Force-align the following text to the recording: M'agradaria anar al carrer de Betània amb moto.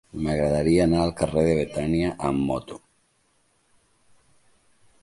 M'agradaria 0.27 0.87
anar 0.87 1.01
al 1.07 1.13
carrer 1.19 1.43
de 1.49 1.53
Betània 1.59 2.15
amb 2.31 2.49
moto. 2.49 2.81